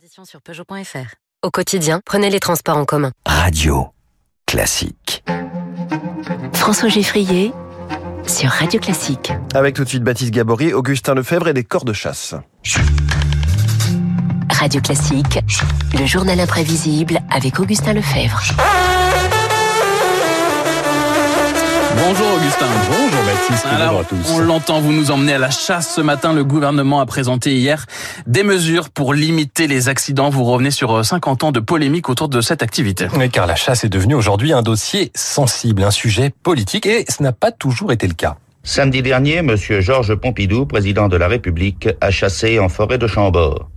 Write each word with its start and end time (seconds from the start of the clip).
Conditions 0.00 0.24
sur 0.24 0.40
Peugeot.fr. 0.40 1.14
Au 1.42 1.50
quotidien, 1.50 2.00
prenez 2.06 2.30
les 2.30 2.40
transports 2.40 2.78
en 2.78 2.86
commun. 2.86 3.12
Radio 3.26 3.88
classique. 4.46 5.22
François 6.54 6.88
Geffrier 6.88 7.52
sur 8.26 8.48
Radio 8.48 8.80
Classique. 8.80 9.30
Avec 9.52 9.74
tout 9.74 9.84
de 9.84 9.88
suite 9.90 10.02
Baptiste 10.02 10.30
Gabory, 10.30 10.72
Augustin 10.72 11.12
Lefebvre 11.12 11.48
et 11.48 11.52
des 11.52 11.64
corps 11.64 11.84
de 11.84 11.92
chasse. 11.92 12.34
Radio 14.50 14.80
Classique, 14.80 15.38
le 15.98 16.06
journal 16.06 16.40
imprévisible 16.40 17.18
avec 17.30 17.60
Augustin 17.60 17.92
Lefebvre. 17.92 18.40
Bonjour 22.10 22.26
Augustin. 22.34 22.66
Bonjour 22.88 23.24
Baptiste. 23.24 23.66
Alors, 23.66 23.92
bonjour 23.92 24.00
à 24.00 24.04
tous. 24.04 24.32
on 24.32 24.38
l'entend, 24.40 24.80
vous 24.80 24.92
nous 24.92 25.12
emmenez 25.12 25.34
à 25.34 25.38
la 25.38 25.50
chasse 25.50 25.94
ce 25.94 26.00
matin. 26.00 26.32
Le 26.32 26.42
gouvernement 26.42 26.98
a 26.98 27.06
présenté 27.06 27.54
hier 27.54 27.86
des 28.26 28.42
mesures 28.42 28.90
pour 28.90 29.14
limiter 29.14 29.68
les 29.68 29.88
accidents. 29.88 30.28
Vous 30.28 30.42
revenez 30.42 30.72
sur 30.72 31.04
50 31.04 31.44
ans 31.44 31.52
de 31.52 31.60
polémique 31.60 32.08
autour 32.08 32.28
de 32.28 32.40
cette 32.40 32.64
activité. 32.64 33.06
Oui, 33.16 33.30
car 33.30 33.46
la 33.46 33.54
chasse 33.54 33.84
est 33.84 33.88
devenue 33.88 34.16
aujourd'hui 34.16 34.52
un 34.52 34.62
dossier 34.62 35.12
sensible, 35.14 35.84
un 35.84 35.92
sujet 35.92 36.32
politique, 36.42 36.84
et 36.84 37.04
ce 37.08 37.22
n'a 37.22 37.30
pas 37.30 37.52
toujours 37.52 37.92
été 37.92 38.08
le 38.08 38.14
cas. 38.14 38.38
Samedi 38.64 39.02
dernier, 39.02 39.36
M. 39.36 39.54
Georges 39.56 40.16
Pompidou, 40.16 40.66
président 40.66 41.06
de 41.06 41.16
la 41.16 41.28
République, 41.28 41.90
a 42.00 42.10
chassé 42.10 42.58
en 42.58 42.68
forêt 42.68 42.98
de 42.98 43.06
Chambord. 43.06 43.68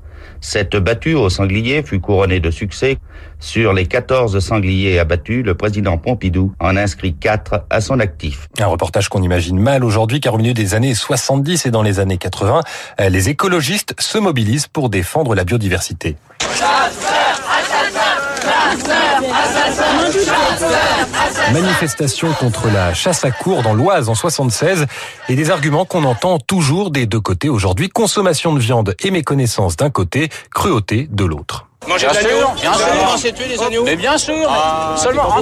Cette 0.44 0.76
battue 0.76 1.14
au 1.14 1.30
sanglier 1.30 1.84
fut 1.84 2.02
couronnée 2.02 2.42
de 2.42 2.52
succès. 2.52 2.98
Sur 3.40 3.72
les 3.72 3.86
14 3.86 4.38
sangliers 4.40 5.00
abattus, 5.00 5.42
le 5.42 5.56
président 5.56 5.98
Pompidou 5.98 6.54
en 6.60 6.76
inscrit 6.76 7.16
4 7.16 7.64
à 7.70 7.80
son 7.80 8.02
actif. 8.02 8.50
Un 8.60 8.66
reportage 8.66 9.08
qu'on 9.08 9.24
imagine 9.24 9.58
mal 9.58 9.86
aujourd'hui, 9.86 10.20
car 10.20 10.34
au 10.34 10.38
milieu 10.38 10.54
des 10.54 10.76
années 10.76 10.96
70 10.96 11.66
et 11.66 11.72
dans 11.72 11.82
les 11.82 12.02
années 12.02 12.18
80, 12.18 12.60
euh, 13.00 13.10
les 13.10 13.30
écologistes 13.30 13.96
se 14.00 14.18
mobilisent 14.18 14.68
pour 14.68 14.90
défendre 14.90 15.34
la 15.34 15.46
biodiversité. 15.46 16.18
Manifestation 21.52 22.32
contre 22.34 22.68
la 22.74 22.94
chasse 22.94 23.26
à 23.26 23.32
cour 23.32 23.62
dans 23.62 23.74
l'Oise 23.74 24.10
en 24.10 24.16
76 24.16 24.86
et 25.30 25.36
des 25.36 25.52
arguments 25.52 25.86
qu'on 25.86 26.04
entend 26.04 26.40
toujours 26.40 26.90
des 26.92 27.06
deux 27.06 27.20
côtés 27.20 27.50
aujourd'hui. 27.50 27.90
Consommation 27.90 28.54
de 28.54 28.60
viande 28.60 28.96
et 29.04 29.12
méconnaissance 29.12 29.76
d'un 29.76 29.90
côté, 29.90 30.30
cruauté 30.54 31.08
de 31.12 31.26
l'autre. 31.26 31.68
Manger 31.88 32.08
de 32.08 32.14
l'agneau 32.14 32.48
Bien 32.60 32.74
sûr, 32.74 33.18
c'est 33.18 33.32
tuer 33.34 33.48
les 33.50 33.62
agneaux 33.62 33.84
Mais 33.84 33.96
bien 33.96 34.18
sûr, 34.18 34.34
mais 34.36 34.98
seulement 34.98 35.36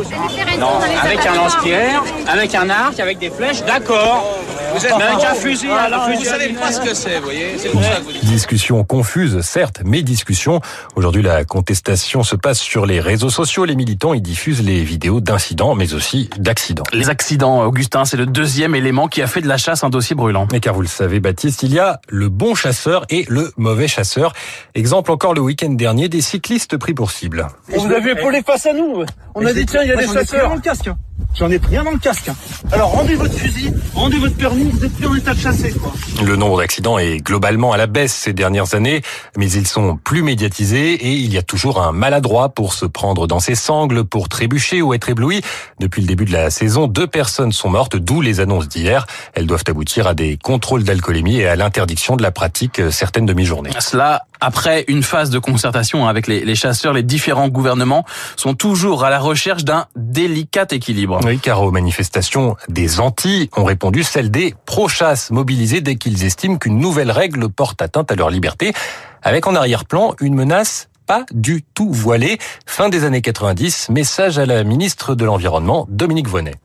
Non, 0.59 0.79
avec 1.01 1.25
un 1.25 1.35
lance-pierre, 1.35 2.03
avec 2.27 2.55
un 2.55 2.69
arc, 2.69 2.99
avec 2.99 3.19
des 3.19 3.29
flèches, 3.29 3.63
d'accord. 3.63 4.25
Vous 4.73 4.85
êtes 4.85 4.93
mais 4.97 5.25
un 5.25 5.33
fusil, 5.35 5.69
alors 5.69 6.09
vous 6.09 6.23
savez 6.23 6.49
pas 6.49 6.71
ce 6.71 6.81
que 6.81 6.93
c'est, 6.93 7.17
vous 7.17 7.23
voyez 7.23 7.57
C'est 7.57 7.69
pour 7.69 7.83
ça 7.83 7.97
que 7.97 8.03
vous 8.03 8.11
dites. 8.11 8.25
Discussion 8.25 8.83
confuse, 8.83 9.41
certes, 9.41 9.81
mais 9.83 10.01
discussion. 10.01 10.61
Aujourd'hui, 10.95 11.21
la 11.21 11.43
contestation 11.43 12.23
se 12.23 12.35
passe 12.35 12.59
sur 12.59 12.85
les 12.85 12.99
réseaux 12.99 13.29
sociaux. 13.29 13.65
Les 13.65 13.75
militants 13.75 14.13
y 14.13 14.21
diffusent 14.21 14.63
les 14.63 14.83
vidéos 14.83 15.19
d'incidents, 15.21 15.75
mais 15.75 15.93
aussi 15.93 16.29
d'accidents. 16.37 16.83
Les 16.93 17.09
accidents, 17.09 17.63
Augustin, 17.63 18.05
c'est 18.05 18.17
le 18.17 18.25
deuxième 18.25 18.75
élément 18.75 19.07
qui 19.07 19.21
a 19.21 19.27
fait 19.27 19.41
de 19.41 19.47
la 19.47 19.57
chasse 19.57 19.83
un 19.83 19.89
dossier 19.89 20.15
brûlant. 20.15 20.47
Et 20.53 20.59
car 20.59 20.73
vous 20.73 20.81
le 20.81 20.87
savez, 20.87 21.19
Baptiste, 21.19 21.63
il 21.63 21.73
y 21.73 21.79
a 21.79 21.99
le 22.07 22.29
bon 22.29 22.55
chasseur 22.55 23.05
et 23.09 23.25
le 23.27 23.51
mauvais 23.57 23.87
chasseur. 23.87 24.33
Exemple 24.75 25.11
encore 25.11 25.33
le 25.33 25.41
week-end 25.41 25.71
dernier, 25.71 26.09
des 26.09 26.21
cyclistes 26.21 26.77
pris 26.77 26.93
pour 26.93 27.11
cible. 27.11 27.47
On 27.73 27.85
vous 27.85 27.93
avait 27.93 28.11
épaulé 28.11 28.41
face 28.41 28.65
à 28.65 28.73
nous. 28.73 29.03
On 29.35 29.45
a 29.45 29.53
dit 29.53 29.65
tiens, 29.65 29.81
il 29.83 29.89
y 29.89 29.91
a 29.91 29.95
des 29.95 30.07
chasseurs. 30.07 30.49
dans 30.49 30.55
le 30.55 30.61
casque. 30.61 30.87
hein. 30.87 30.97
J'en 31.37 31.49
ai 31.49 31.59
pris 31.59 31.77
un 31.77 31.83
dans 31.85 31.91
le 31.91 31.97
casque. 31.99 32.27
hein. 32.27 32.35
Alors 32.73 32.91
rendez 32.91 33.15
votre 33.15 33.33
fusil, 33.33 33.71
rendez 33.93 34.17
votre 34.17 34.35
permis, 34.35 34.65
vous 34.65 34.83
êtes 34.83 34.91
plus 34.93 35.07
en 35.07 35.15
état 35.15 35.33
de 35.33 35.39
chasser 35.39 35.71
quoi. 35.71 35.93
Le 36.23 36.35
nombre 36.35 36.57
d'accidents 36.59 36.97
est 36.97 37.17
globalement 37.19 37.71
à 37.71 37.77
la 37.77 37.87
baisse 37.87 38.13
ces 38.13 38.33
dernières 38.33 38.75
années, 38.75 39.01
mais 39.37 39.49
ils 39.49 39.65
sont 39.67 39.95
plus 39.95 40.23
médiatisés 40.23 40.93
et 40.93 41.11
il 41.13 41.31
y 41.31 41.37
a 41.37 41.41
toujours 41.41 41.81
un 41.81 41.93
maladroit 41.93 42.49
pour 42.49 42.73
se 42.73 42.85
prendre 42.85 43.27
dans 43.27 43.39
ses 43.39 43.55
sangles, 43.55 44.03
pour 44.03 44.27
trébucher 44.27 44.81
ou 44.81 44.93
être 44.93 45.07
ébloui. 45.09 45.41
Depuis 45.79 46.01
le 46.01 46.07
début 46.07 46.25
de 46.25 46.33
la 46.33 46.49
saison, 46.49 46.87
deux 46.87 47.07
personnes 47.07 47.53
sont 47.53 47.69
mortes, 47.69 47.95
d'où 47.95 48.19
les 48.19 48.41
annonces 48.41 48.67
d'hier. 48.67 49.05
Elles 49.33 49.47
doivent 49.47 49.63
aboutir 49.67 50.07
à 50.07 50.13
des 50.13 50.37
contrôles 50.37 50.83
d'alcoolémie 50.83 51.37
et 51.37 51.47
à 51.47 51.55
l'interdiction 51.55 52.17
de 52.17 52.23
la 52.23 52.31
pratique 52.31 52.81
certaines 52.91 53.25
demi-journées. 53.25 53.71
Cela, 53.79 54.23
après 54.41 54.83
une 54.87 55.03
phase 55.03 55.29
de 55.29 55.39
concertation 55.39 56.07
avec 56.07 56.27
les, 56.27 56.55
chasseurs, 56.55 56.93
les 56.93 57.03
différents 57.03 57.47
gouvernements 57.47 58.03
sont 58.35 58.55
toujours 58.55 59.05
à 59.05 59.09
la 59.09 59.19
recherche 59.19 59.63
d'un 59.63 59.85
délicat 59.95 60.65
équilibre. 60.71 61.19
Oui, 61.23 61.39
car 61.39 61.61
aux 61.61 61.71
manifestations 61.71 62.57
des 62.67 62.99
Antilles 62.99 63.49
ont 63.55 63.63
répondu 63.63 64.03
celles 64.03 64.31
des 64.31 64.55
pro-chasse 64.65 65.31
mobilisés 65.31 65.81
dès 65.81 65.95
qu'ils 65.95 66.25
estiment 66.25 66.57
qu'une 66.57 66.79
nouvelle 66.79 67.11
règle 67.11 67.47
porte 67.49 67.81
atteinte 67.81 68.11
à 68.11 68.15
leur 68.15 68.31
liberté, 68.31 68.73
avec 69.21 69.45
en 69.45 69.55
arrière-plan 69.55 70.15
une 70.19 70.33
menace 70.33 70.89
pas 71.05 71.25
du 71.31 71.63
tout 71.63 71.91
voilée. 71.91 72.37
Fin 72.65 72.89
des 72.89 73.03
années 73.03 73.21
90, 73.21 73.89
message 73.89 74.39
à 74.39 74.45
la 74.45 74.63
ministre 74.63 75.13
de 75.13 75.25
l'Environnement, 75.25 75.85
Dominique 75.89 76.27
Vonnet. 76.27 76.55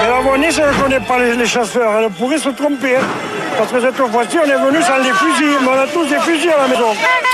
Mais 0.00 0.08
la 0.08 0.22
Bonnie, 0.22 0.52
ça 0.52 0.70
ne 0.72 0.80
connaît 0.80 1.00
pas 1.00 1.18
les, 1.18 1.34
les 1.36 1.46
chasseurs. 1.46 2.00
Elle 2.00 2.10
pourrait 2.10 2.38
se 2.38 2.50
tromper. 2.50 2.96
hein. 2.96 3.00
Parce 3.56 3.72
que 3.72 3.80
cette 3.80 3.96
fois-ci, 3.96 4.36
on 4.38 4.48
est 4.48 4.64
venu 4.70 4.80
sans 4.82 4.98
les 4.98 5.10
fusils. 5.12 5.58
Mais 5.62 5.68
on 5.68 5.80
a 5.80 5.86
tous 5.88 6.08
des 6.08 6.18
fusils 6.20 6.50
à 6.50 6.62
la 6.62 6.68
maison. 6.68 6.86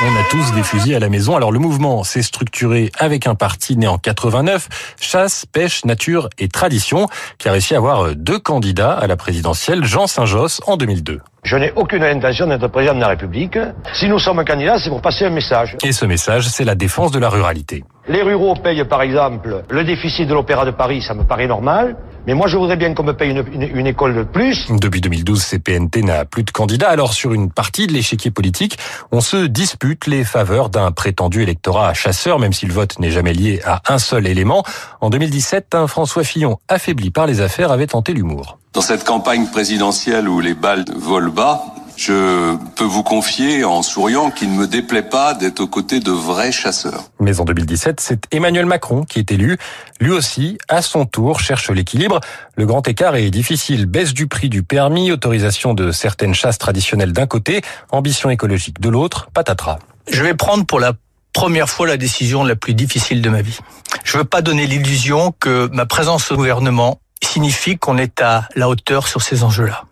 On 0.03 0.07
a 0.21 0.25
tous 0.31 0.55
des 0.55 0.63
fusils 0.63 0.95
à 0.95 0.99
la 0.99 1.11
maison. 1.11 1.37
Alors 1.37 1.53
le 1.53 1.59
mouvement 1.59 2.03
s'est 2.05 2.23
structuré 2.23 2.91
avec 2.99 3.27
un 3.27 3.35
parti 3.35 3.77
né 3.77 3.87
en 3.87 3.99
89, 3.99 4.69
chasse, 4.99 5.45
pêche, 5.45 5.85
nature 5.85 6.31
et 6.39 6.49
tradition, 6.49 7.09
qui 7.39 7.49
a 7.49 7.53
réussi 7.53 7.75
à 7.75 7.79
avoir 7.79 8.15
deux 8.15 8.39
candidats 8.39 8.93
à 8.95 9.07
la 9.07 9.17
présidentielle, 9.17 9.85
Jean 9.85 10.07
Saint-Josse 10.07 10.63
en 10.67 10.79
2002. 10.79 11.21
Je 11.43 11.57
n'ai 11.57 11.73
aucune 11.77 12.03
intention 12.03 12.47
d'être 12.47 12.69
président 12.69 12.95
de 12.95 13.01
la 13.01 13.09
République. 13.09 13.59
Si 13.93 14.09
nous 14.09 14.19
sommes 14.19 14.43
candidats, 14.47 14.79
c'est 14.79 14.89
pour 14.89 15.03
passer 15.03 15.27
un 15.27 15.31
message. 15.31 15.77
Et 15.85 15.93
ce 15.93 16.07
message, 16.07 16.49
c'est 16.49 16.65
la 16.65 16.75
défense 16.75 17.11
de 17.13 17.19
la 17.19 17.29
ruralité. 17.29 17.85
Les 18.09 18.23
ruraux 18.23 18.55
payent 18.57 18.85
par 18.85 19.03
exemple 19.03 19.63
le 19.69 19.85
déficit 19.85 20.27
de 20.27 20.33
l'Opéra 20.33 20.65
de 20.65 20.71
Paris, 20.71 21.03
ça 21.03 21.13
me 21.13 21.25
paraît 21.25 21.47
normal. 21.47 21.97
Mais 22.27 22.35
moi, 22.35 22.47
je 22.49 22.57
voudrais 22.57 22.77
bien 22.77 22.95
qu'on 22.95 23.03
me 23.03 23.13
paye 23.13 23.31
une, 23.31 23.45
une- 23.53 23.77
une 23.77 23.87
école 23.87 24.15
de 24.17 24.23
plus. 24.23 24.67
Depuis 24.71 25.01
2012, 25.01 25.43
CPNT 25.43 26.03
n'a 26.03 26.25
plus 26.25 26.43
de 26.43 26.51
candidat. 26.51 26.89
Alors 26.89 27.13
sur 27.13 27.35
une 27.35 27.51
partie 27.51 27.87
de 27.87 27.93
l'échiquier 27.93 28.31
politique, 28.31 28.79
on 29.13 29.21
se 29.21 29.45
dispute 29.47 30.07
les 30.07 30.25
faveurs 30.25 30.71
d'un 30.71 30.91
prétendu 30.91 31.43
électorat 31.43 31.93
chasseur, 31.95 32.39
même 32.39 32.53
si 32.53 32.65
le 32.67 32.73
vote 32.73 32.99
n'est 32.99 33.11
jamais 33.11 33.35
lié 33.35 33.61
à 33.67 33.83
un 33.93 33.99
seul 33.99 34.27
élément. 34.27 34.63
En 35.01 35.11
2017, 35.11 35.75
un 35.75 35.87
François 35.87 36.25
Fillon, 36.25 36.59
affaibli 36.69 37.11
par 37.11 37.27
les 37.27 37.41
affaires, 37.43 37.71
avait 37.73 37.87
tenté 37.89 38.13
l'humour. 38.15 38.59
Dans 38.73 38.81
cette 38.81 39.05
campagne 39.05 39.47
présidentielle 39.47 40.29
où 40.29 40.41
les 40.41 40.55
balles 40.55 40.85
volent 40.97 41.31
bas, 41.31 41.63
je 41.97 42.57
peux 42.77 42.85
vous 42.85 43.03
confier 43.03 43.65
en 43.65 43.83
souriant 43.83 44.31
qu'il 44.31 44.53
ne 44.53 44.59
me 44.59 44.67
déplaît 44.67 45.03
pas 45.03 45.35
d'être 45.35 45.61
aux 45.61 45.67
côtés 45.67 46.01
de 46.01 46.11
vrais 46.11 46.53
chasseurs. 46.53 47.05
Mais 47.21 47.41
en 47.41 47.45
2017, 47.45 48.01
c'est 48.01 48.27
Emmanuel 48.33 48.67
Macron 48.67 49.05
qui 49.05 49.19
est 49.19 49.31
élu. 49.31 49.59
Lui 50.01 50.11
aussi, 50.11 50.59
à 50.69 50.83
son 50.83 51.07
tour, 51.07 51.41
cherche 51.41 51.71
l'équilibre. 51.71 52.21
Le 52.57 52.67
grand 52.67 52.87
écart 52.89 53.17
est 53.17 53.31
difficile. 53.31 53.87
Baisse 53.87 54.13
du 54.13 54.27
prix 54.27 54.49
du 54.49 54.63
permis, 54.63 55.13
autorisation 55.13 55.75
de 55.75 55.93
certaines 55.93 56.35
chasses 56.35 56.59
traditionnelles 56.59 57.13
d'un 57.13 57.27
côté, 57.27 57.63
ambition 57.91 58.31
écologique 58.31 58.81
de 58.81 58.89
l'autre, 58.89 59.29
patatras. 59.33 59.79
Je 60.11 60.23
vais 60.23 60.35
prendre 60.35 60.67
pour 60.67 60.81
la 60.81 60.93
première 61.33 61.69
fois 61.69 61.87
la 61.87 61.97
décision 61.97 62.45
la 62.45 62.57
plus 62.57 62.75
difficile 62.75 63.23
de 63.23 63.29
ma 63.31 63.43
vie. 63.43 63.59
Je 64.05 64.19
veux 64.19 64.25
pas 64.25 64.43
donner 64.43 64.67
l'illusion 64.67 65.33
que 65.39 65.69
ma 65.73 65.87
présence 65.87 66.31
au 66.31 66.37
gouvernement 66.37 67.01
signifie 67.23 67.79
qu'on 67.79 67.99
est 67.99 68.21
à 68.21 68.49
la 68.55 68.69
hauteur 68.69 69.09
sur 69.09 69.23
ces 69.23 69.43
enjeux-là. 69.43 69.85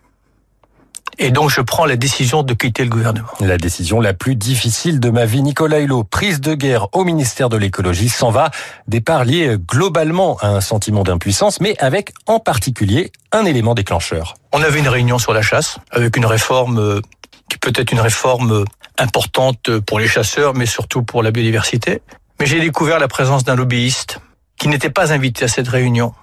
Et 1.19 1.31
donc 1.31 1.49
je 1.49 1.61
prends 1.61 1.85
la 1.85 1.95
décision 1.95 2.43
de 2.43 2.53
quitter 2.53 2.83
le 2.83 2.89
gouvernement. 2.89 3.27
La 3.39 3.57
décision 3.57 3.99
la 3.99 4.13
plus 4.13 4.35
difficile 4.35 4.99
de 4.99 5.09
ma 5.09 5.25
vie, 5.25 5.41
Nicolas 5.41 5.79
Hulot, 5.79 6.03
prise 6.03 6.41
de 6.41 6.53
guerre 6.53 6.87
au 6.93 7.03
ministère 7.03 7.49
de 7.49 7.57
l'écologie, 7.57 8.09
s'en 8.09 8.31
va. 8.31 8.51
Départ 8.87 9.25
lié 9.25 9.57
globalement 9.57 10.37
à 10.41 10.47
un 10.47 10.61
sentiment 10.61 11.03
d'impuissance, 11.03 11.59
mais 11.61 11.77
avec 11.79 12.13
en 12.25 12.39
particulier 12.39 13.11
un 13.31 13.45
élément 13.45 13.75
déclencheur. 13.75 14.35
On 14.51 14.61
avait 14.61 14.79
une 14.79 14.87
réunion 14.87 15.19
sur 15.19 15.33
la 15.33 15.41
chasse 15.41 15.77
avec 15.91 16.17
une 16.17 16.25
réforme 16.25 16.79
euh, 16.79 17.01
qui 17.49 17.57
peut 17.57 17.73
être 17.75 17.91
une 17.91 17.99
réforme 17.99 18.51
euh, 18.51 18.65
importante 18.97 19.79
pour 19.79 19.99
les 19.99 20.07
chasseurs, 20.07 20.53
mais 20.53 20.65
surtout 20.65 21.03
pour 21.03 21.23
la 21.23 21.31
biodiversité. 21.31 22.01
Mais 22.39 22.45
j'ai 22.45 22.59
découvert 22.59 22.99
la 22.99 23.07
présence 23.07 23.43
d'un 23.43 23.55
lobbyiste 23.55 24.19
qui 24.57 24.67
n'était 24.67 24.89
pas 24.89 25.13
invité 25.13 25.45
à 25.45 25.47
cette 25.47 25.67
réunion. 25.67 26.13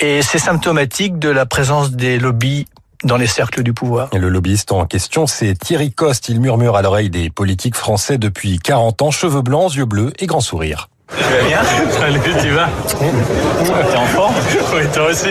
Et 0.00 0.22
c'est 0.22 0.38
symptomatique 0.38 1.18
de 1.18 1.28
la 1.28 1.46
présence 1.46 1.92
des 1.92 2.18
lobbies 2.18 2.66
dans 3.04 3.16
les 3.16 3.26
cercles 3.26 3.62
du 3.62 3.72
pouvoir. 3.72 4.08
Et 4.12 4.18
le 4.18 4.28
lobbyiste 4.28 4.72
en 4.72 4.84
question, 4.86 5.26
c'est 5.26 5.54
Thierry 5.54 5.92
Coste. 5.92 6.28
Il 6.28 6.40
murmure 6.40 6.76
à 6.76 6.82
l'oreille 6.82 7.10
des 7.10 7.30
politiques 7.30 7.76
français 7.76 8.18
depuis 8.18 8.58
40 8.58 9.02
ans, 9.02 9.10
cheveux 9.10 9.42
blancs, 9.42 9.74
yeux 9.74 9.84
bleus 9.84 10.12
et 10.18 10.26
grand 10.26 10.40
sourire. 10.40 10.88
Tu 11.08 11.22
vas 11.22 11.46
bien? 11.46 11.60
Salut, 11.90 12.20
tu 12.40 12.50
vas 12.50 12.68
T'es 12.88 13.96
en 13.96 14.06
forme 14.06 14.34
Oui, 14.74 14.82
toi 14.94 15.10
aussi. 15.10 15.28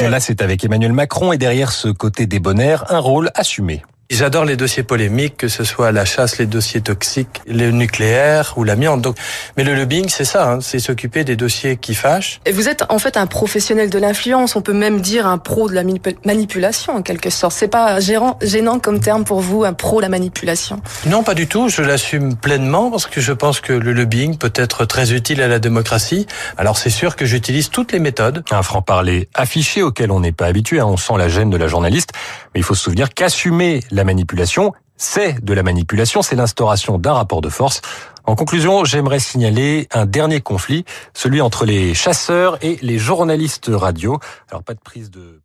Et 0.00 0.08
là, 0.08 0.20
c'est 0.20 0.42
avec 0.42 0.64
Emmanuel 0.64 0.92
Macron 0.92 1.32
et 1.32 1.38
derrière 1.38 1.72
ce 1.72 1.88
côté 1.88 2.26
débonnaire, 2.26 2.84
un 2.90 2.98
rôle 2.98 3.30
assumé. 3.34 3.82
J'adore 4.08 4.44
les 4.44 4.54
dossiers 4.54 4.84
polémiques, 4.84 5.36
que 5.36 5.48
ce 5.48 5.64
soit 5.64 5.90
la 5.90 6.04
chasse, 6.04 6.38
les 6.38 6.46
dossiers 6.46 6.80
toxiques, 6.80 7.42
le 7.48 7.72
nucléaire 7.72 8.54
ou 8.56 8.62
l'amiante. 8.62 9.02
Donc, 9.02 9.16
mais 9.56 9.64
le 9.64 9.74
lobbying, 9.74 10.08
c'est 10.08 10.24
ça, 10.24 10.48
hein, 10.48 10.60
c'est 10.60 10.78
s'occuper 10.78 11.24
des 11.24 11.34
dossiers 11.34 11.76
qui 11.76 11.92
fâchent. 11.94 12.40
Et 12.46 12.52
vous 12.52 12.68
êtes 12.68 12.84
en 12.88 13.00
fait 13.00 13.16
un 13.16 13.26
professionnel 13.26 13.90
de 13.90 13.98
l'influence. 13.98 14.54
On 14.54 14.62
peut 14.62 14.72
même 14.72 15.00
dire 15.00 15.26
un 15.26 15.38
pro 15.38 15.68
de 15.68 15.74
la 15.74 15.82
manipulation 16.24 16.94
en 16.94 17.02
quelque 17.02 17.30
sorte. 17.30 17.56
C'est 17.56 17.66
pas 17.66 17.98
gérant, 17.98 18.38
gênant 18.42 18.78
comme 18.78 19.00
terme 19.00 19.24
pour 19.24 19.40
vous, 19.40 19.64
un 19.64 19.72
pro 19.72 19.96
de 19.96 20.02
la 20.02 20.08
manipulation? 20.08 20.80
Non, 21.06 21.24
pas 21.24 21.34
du 21.34 21.48
tout. 21.48 21.68
Je 21.68 21.82
l'assume 21.82 22.36
pleinement 22.36 22.92
parce 22.92 23.06
que 23.06 23.20
je 23.20 23.32
pense 23.32 23.60
que 23.60 23.72
le 23.72 23.92
lobbying 23.92 24.38
peut 24.38 24.52
être 24.54 24.84
très 24.84 25.14
utile 25.14 25.42
à 25.42 25.48
la 25.48 25.58
démocratie. 25.58 26.28
Alors 26.56 26.78
c'est 26.78 26.90
sûr 26.90 27.16
que 27.16 27.26
j'utilise 27.26 27.70
toutes 27.70 27.90
les 27.90 27.98
méthodes. 27.98 28.44
Un 28.52 28.62
franc-parler 28.62 29.28
affiché 29.34 29.82
auquel 29.82 30.12
on 30.12 30.20
n'est 30.20 30.30
pas 30.30 30.46
habitué. 30.46 30.78
Hein. 30.78 30.86
On 30.86 30.96
sent 30.96 31.14
la 31.18 31.28
gêne 31.28 31.50
de 31.50 31.56
la 31.56 31.66
journaliste, 31.66 32.10
mais 32.54 32.60
il 32.60 32.62
faut 32.62 32.76
se 32.76 32.84
souvenir 32.84 33.12
qu'assumer 33.12 33.80
la 33.96 34.04
manipulation, 34.04 34.72
c'est 34.96 35.44
de 35.44 35.52
la 35.52 35.62
manipulation, 35.62 36.22
c'est 36.22 36.36
l'instauration 36.36 36.98
d'un 36.98 37.14
rapport 37.14 37.40
de 37.40 37.48
force. 37.48 37.80
En 38.24 38.34
conclusion, 38.34 38.84
j'aimerais 38.84 39.20
signaler 39.20 39.88
un 39.92 40.06
dernier 40.06 40.40
conflit, 40.40 40.84
celui 41.14 41.40
entre 41.40 41.64
les 41.64 41.94
chasseurs 41.94 42.58
et 42.62 42.78
les 42.82 42.98
journalistes 42.98 43.70
radio. 43.72 44.18
Alors 44.50 44.62
pas 44.62 44.74
de 44.74 44.80
prise 44.80 45.10
de 45.10 45.40